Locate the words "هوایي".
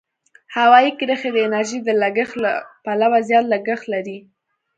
0.55-0.91